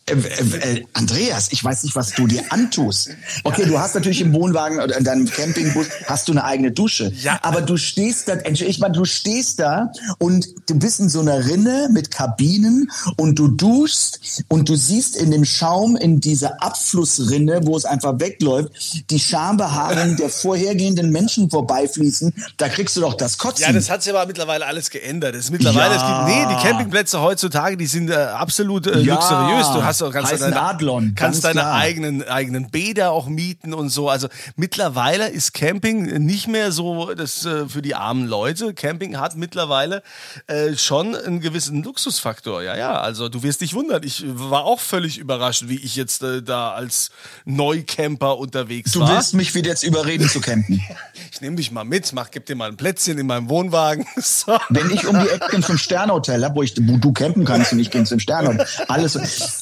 [0.08, 3.10] äh, äh, Andreas, ich weiß nicht, was du dir antust.
[3.44, 7.12] Okay, du hast natürlich im Wohnwagen oder in deinem Campingbus hast du eine eigene Dusche.
[7.22, 7.40] Ja.
[7.44, 11.46] Aber du stehst da, ich meine, du stehst da und du bist in so einer
[11.46, 17.62] Rinne mit Kabinen und du duschst und du siehst in dem Schaum in dieser Abflussrinne,
[17.64, 22.34] wo es einfach wegläuft, die Schambehaarung der vorhergehenden Menschen vorbeifließen.
[22.58, 23.66] Da kriegst du doch das Kotzen.
[23.66, 25.36] Ja, das hat sich aber mittlerweile alles geändert.
[25.36, 26.26] Das ist mittlerweile, Ja.
[26.26, 29.16] es gibt, nee, die Campingplätze heutzutage, die sind äh, absolut äh, Ja.
[29.16, 29.68] luxuriös.
[29.74, 31.76] Du hast auch, kannst Heißen deine, Adlon, kannst deine klar.
[31.76, 34.10] eigenen, eigenen Bäder auch mieten und so.
[34.10, 38.74] Also mittlerweile ist Camping nicht mehr so das äh, für die armen Leute.
[38.74, 40.04] Camping hat mittlerweile
[40.48, 42.64] äh, schon einen gewissen Luxusfaktor.
[42.64, 43.00] Ja, ja.
[43.00, 44.04] Also du wirst dich wundern.
[44.04, 47.12] Ich war auch völlig überrascht, wie ich jetzt äh, da als
[47.46, 49.10] Neucamper unterwegs Du war.
[49.16, 50.82] willst mich wieder jetzt überreden zu campen.
[51.30, 54.06] Ich nehme dich mal mit, mach, gib dir mal ein Plätzchen in meinem Wohnwagen.
[54.22, 54.58] So.
[54.70, 57.80] Wenn ich um die Ecke ein Fünf-Sterne-Hotel habe, wo, ich, wo du campen kannst und
[57.80, 58.66] ich gehe ins Fünf-Sterne.
[58.88, 59.16] Alles.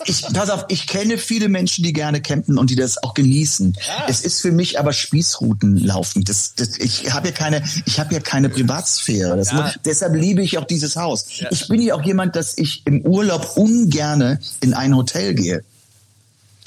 [0.06, 3.76] Ich, pass auf, ich kenne viele Menschen, die gerne campen und die das auch genießen.
[4.08, 6.24] Es ist für mich aber Spießruten laufen.
[6.24, 9.42] Das, das, ich habe ja keine, ich habe ja keine Privatsphäre.
[9.44, 9.74] Ja.
[9.84, 11.28] Deshalb liebe ich auch dieses Haus.
[11.52, 15.64] Ich bin ja auch jemand, dass ich im Urlaub ungerne in ein Hotel gehe.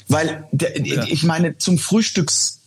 [0.07, 2.59] Weil ich meine, zum Frühstücks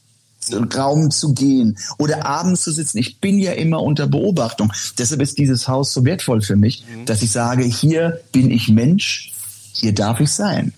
[0.51, 2.99] Raum zu gehen oder abends zu sitzen.
[2.99, 4.73] Ich bin ja immer unter Beobachtung.
[4.99, 9.33] Deshalb ist dieses Haus so wertvoll für mich, dass ich sage, hier bin ich Mensch,
[9.73, 10.73] hier darf ich sein.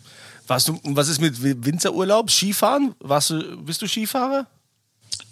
[0.46, 2.30] Warst du, was ist mit Winterurlaub?
[2.30, 2.94] Skifahren?
[3.00, 4.46] Warst du, bist du Skifahrer?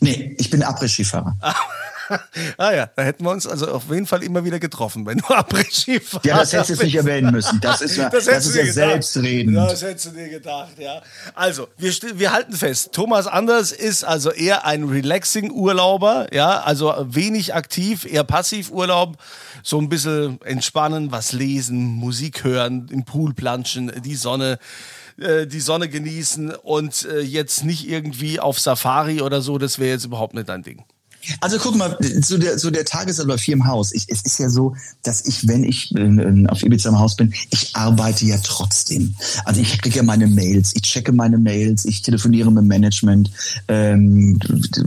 [0.01, 1.37] Nee, ich bin Après-Skifahrer.
[2.59, 5.25] ah ja, da hätten wir uns also auf jeden Fall immer wieder getroffen, wenn du
[5.27, 6.25] Après-Ski fahrst.
[6.25, 7.61] Ja, das hättest du jetzt nicht erwähnen müssen.
[7.61, 8.75] Das ist ja, das hättest ist ja gedacht.
[8.75, 9.57] selbstredend.
[9.57, 11.03] Das hättest du dir gedacht, ja.
[11.35, 17.55] Also, wir, wir halten fest, Thomas Anders ist also eher ein Relaxing-Urlauber, ja, also wenig
[17.55, 19.17] aktiv, eher Passiv-Urlaub,
[19.63, 24.59] so ein bisschen entspannen, was lesen, Musik hören, im Pool planschen, die Sonne
[25.19, 29.91] äh, die Sonne genießen und äh, jetzt nicht irgendwie auf Safari oder so, das wäre
[29.91, 30.85] jetzt überhaupt nicht dein Ding.
[31.41, 33.93] Also guck mal, so der, so der Tagesablauf hier im Haus.
[33.93, 37.33] Ich, es ist ja so, dass ich, wenn ich äh, auf Ibiza im Haus bin,
[37.51, 39.15] ich arbeite ja trotzdem.
[39.45, 43.31] Also ich kriege ja meine Mails, ich checke meine Mails, ich telefoniere mit Management.
[43.69, 44.39] Ähm,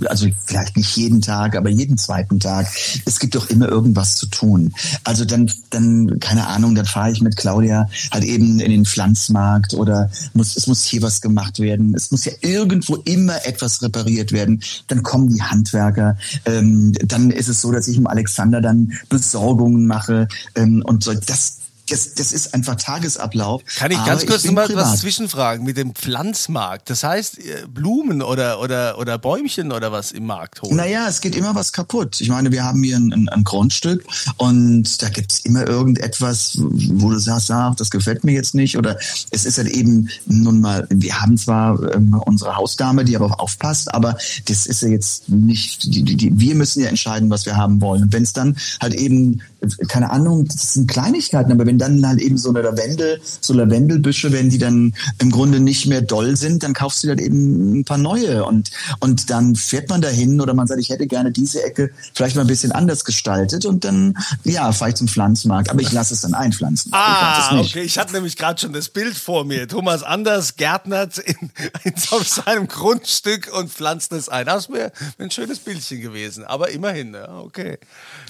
[0.08, 2.68] also vielleicht nicht jeden Tag, aber jeden zweiten Tag.
[3.06, 4.74] Es gibt doch immer irgendwas zu tun.
[5.04, 9.74] Also dann, dann keine Ahnung, dann fahre ich mit Claudia halt eben in den Pflanzmarkt
[9.74, 11.94] oder muss, es muss hier was gemacht werden.
[11.96, 14.62] Es muss ja irgendwo immer etwas repariert werden.
[14.88, 16.18] Dann kommen die Handwerker.
[16.46, 21.14] Ähm, dann ist es so, dass ich mit Alexander dann Besorgungen mache ähm, und so.
[21.14, 21.58] Das,
[21.90, 23.62] das, das ist einfach Tagesablauf.
[23.78, 26.90] Kann ich ganz kurz bin noch mal was zwischenfragen mit dem Pflanzmarkt?
[26.90, 30.76] Das heißt, äh, Blumen oder, oder, oder Bäumchen oder was im Markt holen?
[30.76, 32.22] Naja, es geht immer was kaputt.
[32.22, 34.04] Ich meine, wir haben hier ein, ein, ein Grundstück
[34.38, 38.78] und da gibt's immer irgendetwas, wo du sagst, ach, das gefällt mir jetzt nicht.
[38.78, 38.98] Oder
[39.32, 43.94] es ist halt eben nun mal, wir haben zwar ähm, unsere Hausdame, die aber aufpasst,
[43.94, 44.18] aber
[44.48, 47.82] das ist ja jetzt nicht, die, die, die, wir müssen ja entscheiden, was wir haben
[47.82, 48.04] wollen.
[48.04, 52.06] Und wenn es dann halt eben, äh, keine Ahnung, das sind Kleinigkeiten, aber wenn dann
[52.08, 56.36] halt eben so eine Lavendel, so Lavendelbüsche, wenn die dann im Grunde nicht mehr doll
[56.36, 60.40] sind, dann kaufst du halt eben ein paar neue und, und dann fährt man dahin
[60.42, 63.84] oder man sagt, ich hätte gerne diese Ecke vielleicht mal ein bisschen anders gestaltet und
[63.86, 66.90] dann, ja, fahre ich zum Pflanzmarkt, aber ich lasse es dann einpflanzen.
[66.90, 67.72] ich Ah, nicht.
[67.76, 67.84] okay.
[67.84, 69.68] Ich hatte nämlich gerade schon das Bild vor mir.
[69.68, 71.52] Thomas Anders gärtnert in,
[71.84, 74.46] in, auf seinem Grundstück und pflanzt es ein.
[74.46, 76.44] Das wäre ein schönes Bildchen gewesen.
[76.46, 77.78] Aber immerhin, ja, okay.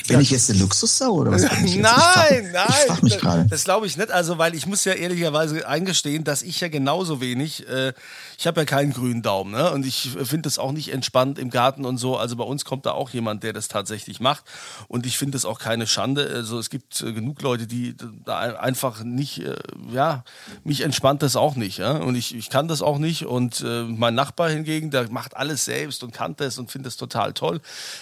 [0.08, 1.41] Bin ich jetzt eine Luxussau oder was?
[1.49, 1.84] bin ich jetzt?
[1.84, 2.65] Nein, ich frag, nein.
[2.69, 3.49] Ich frage mich das- gerade.
[3.49, 4.11] Das glaube ich nicht.
[4.11, 7.93] Also, weil ich muss ja ehrlicherweise eingestehen, dass ich ja genauso wenig, äh,
[8.37, 9.71] ich habe ja keinen grünen Daumen, ne?
[9.71, 12.17] Und ich finde das auch nicht entspannt im Garten und so.
[12.17, 14.43] Also bei uns kommt da auch jemand, der das tatsächlich macht.
[14.87, 16.29] Und ich finde das auch keine Schande.
[16.33, 19.55] Also es gibt äh, genug Leute, die da ein- einfach nicht, äh,
[19.91, 20.23] ja,
[20.63, 21.77] mich entspannt das auch nicht.
[21.77, 21.91] Ja?
[21.97, 23.25] Und ich, ich kann das auch nicht.
[23.25, 26.97] Und äh, mein Nachbar hingegen, der macht alles selbst und kann das und findet das
[26.97, 27.61] total toll.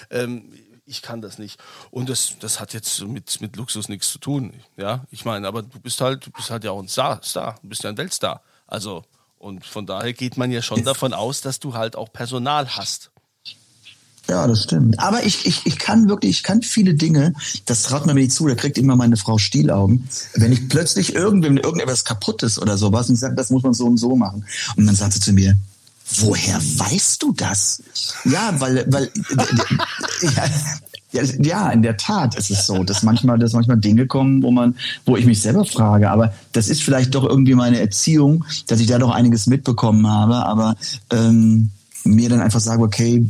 [0.09, 0.45] Ähm,
[0.85, 1.59] ich kann das nicht.
[1.91, 4.53] Und das, das hat jetzt mit, mit Luxus nichts zu tun.
[4.77, 7.55] Ja, ich meine, aber du bist halt, du bist halt ja auch ein Star, Star.
[7.61, 8.41] Du bist ja ein Weltstar.
[8.67, 9.03] Also,
[9.37, 13.11] und von daher geht man ja schon davon aus, dass du halt auch Personal hast.
[14.29, 14.99] Ja, das stimmt.
[14.99, 17.33] Aber ich, ich, ich kann wirklich, ich kann viele Dinge,
[17.65, 20.07] das traut mir nicht zu, da kriegt immer meine Frau Stielaugen.
[20.35, 23.73] Wenn ich plötzlich irgendwem irgendetwas kaputt ist oder sowas und ich sage, das muss man
[23.73, 24.45] so und so machen.
[24.77, 25.57] Und dann sagt sie zu mir,
[26.17, 27.81] woher weißt du das?
[28.25, 29.09] Ja, weil, weil,
[30.35, 34.49] ja, Ja, in der Tat ist es so, dass manchmal, dass manchmal Dinge kommen, wo
[34.49, 36.09] man, wo ich mich selber frage.
[36.09, 40.35] Aber das ist vielleicht doch irgendwie meine Erziehung, dass ich da doch einiges mitbekommen habe.
[40.37, 40.75] Aber
[41.11, 41.69] ähm,
[42.03, 43.25] mir dann einfach sage, okay,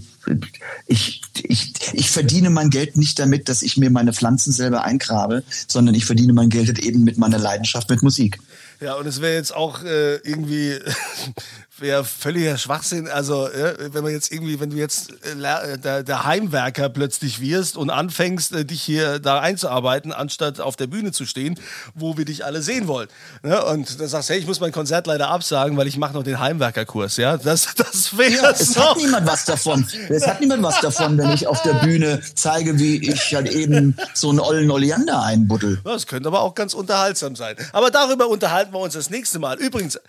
[0.88, 5.43] ich, ich, ich verdiene mein Geld nicht damit, dass ich mir meine Pflanzen selber eingrabe,
[5.67, 8.39] sondern ich verdiene mein Geld eben mit meiner Leidenschaft mit Musik.
[8.79, 10.75] Ja, und es wäre jetzt auch äh, irgendwie
[11.79, 13.07] wäre völliger Schwachsinn.
[13.07, 17.77] Also, ja, wenn man jetzt irgendwie, wenn du jetzt äh, der, der, Heimwerker plötzlich wirst
[17.77, 21.59] und anfängst, äh, dich hier da einzuarbeiten, anstatt auf der Bühne zu stehen,
[21.95, 23.07] wo wir dich alle sehen wollen.
[23.41, 23.63] Ne?
[23.65, 26.39] Und dann sagst, hey, ich muss mein Konzert leider absagen, weil ich mache noch den
[26.39, 27.17] Heimwerkerkurs.
[27.17, 29.88] Ja, das, das wäre ja, Es hat niemand was davon.
[30.09, 33.97] Es hat niemand was davon, wenn ich auf der Bühne zeige, wie ich halt eben
[34.13, 35.79] so einen ollen Oleander einbuddel.
[35.83, 37.55] Das könnte aber auch ganz unterhaltsam sein.
[37.71, 39.57] Aber darüber unterhalten wir uns das nächste Mal.
[39.57, 39.99] Übrigens,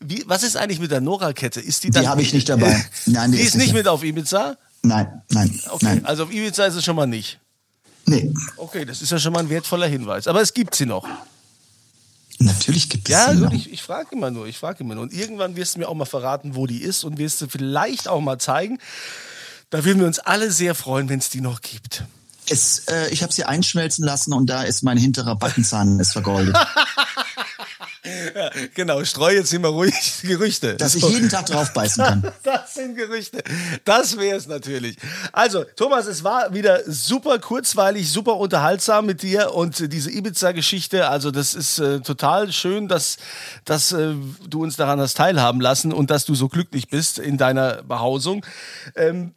[0.00, 1.60] wie, was ist eigentlich mit der Nora-Kette?
[1.60, 2.84] Ist die Die habe ich nicht dabei.
[3.06, 4.56] Nein, die, die ist, nicht mit auf Ibiza?
[4.84, 5.60] Nein, nein.
[5.70, 6.04] Okay, nein.
[6.06, 7.38] also auf Ibiza ist es schon mal nicht.
[8.06, 8.34] Nee.
[8.56, 10.26] Okay, das ist ja schon mal ein wertvoller Hinweis.
[10.26, 11.06] Aber es gibt sie noch.
[12.40, 13.52] Natürlich gibt es ja, sie gut, noch.
[13.52, 15.04] ich, ich frage immer nur, ich frage immer nur.
[15.04, 18.08] Und irgendwann wirst du mir auch mal verraten, wo die ist und wirst du vielleicht
[18.08, 18.78] auch mal zeigen.
[19.70, 22.02] Da würden wir uns alle sehr freuen, wenn es die noch gibt.
[22.48, 26.56] Es, äh, ich habe sie einschmelzen lassen und da ist mein hinterer Backenzahn ist vergoldet.
[28.34, 30.74] ja, genau, streu jetzt immer ruhig Gerüchte.
[30.76, 32.32] Dass ich jeden Tag drauf beißen kann.
[32.42, 33.42] Das sind Gerüchte.
[33.84, 34.96] Das wäre es natürlich.
[35.32, 41.08] Also, Thomas, es war wieder super kurzweilig, super unterhaltsam mit dir und diese Ibiza-Geschichte.
[41.08, 43.18] Also, das ist äh, total schön, dass,
[43.64, 44.14] dass äh,
[44.48, 48.44] du uns daran hast teilhaben lassen und dass du so glücklich bist in deiner Behausung.
[48.96, 49.34] Ähm,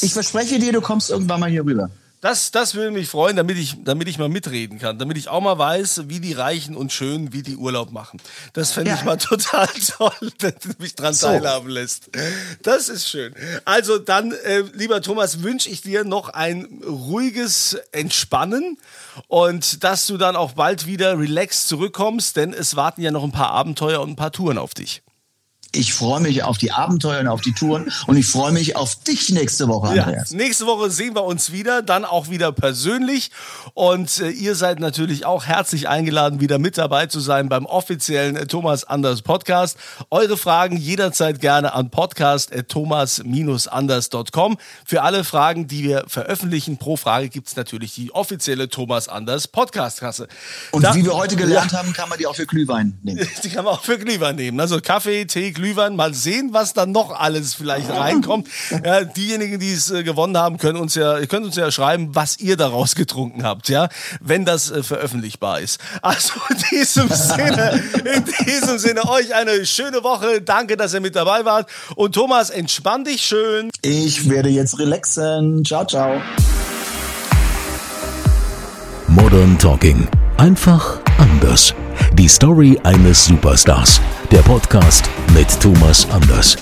[0.00, 1.90] ich verspreche dir, du kommst irgendwann mal hier rüber.
[2.26, 5.40] Das, das würde mich freuen, damit ich, damit ich mal mitreden kann, damit ich auch
[5.40, 8.20] mal weiß, wie die Reichen und Schönen, wie die Urlaub machen.
[8.52, 8.96] Das fände ja.
[8.96, 11.28] ich mal total toll, dass du mich dran so.
[11.28, 12.10] teilhaben lässt.
[12.64, 13.32] Das ist schön.
[13.64, 18.76] Also dann, äh, lieber Thomas, wünsche ich dir noch ein ruhiges Entspannen
[19.28, 23.30] und dass du dann auch bald wieder relaxed zurückkommst, denn es warten ja noch ein
[23.30, 25.00] paar Abenteuer und ein paar Touren auf dich.
[25.72, 28.96] Ich freue mich auf die Abenteuer und auf die Touren und ich freue mich auf
[28.96, 30.30] dich nächste Woche, Andreas.
[30.30, 33.30] Ja, nächste Woche sehen wir uns wieder, dann auch wieder persönlich.
[33.74, 38.36] Und äh, ihr seid natürlich auch herzlich eingeladen, wieder mit dabei zu sein beim offiziellen
[38.36, 39.76] äh, Thomas Anders Podcast.
[40.10, 44.58] Eure Fragen jederzeit gerne an podcast.thomas-anders.com.
[44.84, 49.48] Für alle Fragen, die wir veröffentlichen, pro Frage gibt es natürlich die offizielle Thomas Anders
[49.48, 50.28] Podcast-Kasse.
[50.72, 51.78] Und da, wie wir heute gelernt ja.
[51.78, 53.16] haben, kann man die auch für Glühwein nehmen.
[53.42, 54.60] Die kann man auch für Glühwein nehmen.
[54.60, 55.96] Also Kaffee, Tee, Glühwein.
[55.96, 58.46] Mal sehen, was dann noch alles vielleicht reinkommt.
[58.84, 62.38] Ja, diejenigen, die es äh, gewonnen haben, können uns ja, könnt uns ja schreiben, was
[62.38, 63.88] ihr daraus getrunken habt, ja,
[64.20, 65.80] wenn das äh, veröffentlichbar ist.
[66.02, 67.82] Also in diesem Sinne,
[68.14, 70.42] in diesem Sinne euch eine schöne Woche.
[70.42, 71.68] Danke, dass ihr mit dabei wart.
[71.96, 73.70] Und Thomas, entspann dich schön.
[73.82, 75.64] Ich werde jetzt relaxen.
[75.64, 76.20] Ciao, ciao.
[79.08, 80.06] Modern Talking.
[80.36, 81.74] Einfach anders.
[82.12, 84.00] Die Story eines Superstars.
[84.30, 86.56] Der Podcast mit Thomas Anders.